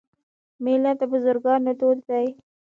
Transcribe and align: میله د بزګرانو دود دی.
میله 0.63 0.91
د 0.99 1.01
بزګرانو 1.11 1.71
دود 1.79 1.99
دی. 2.09 2.27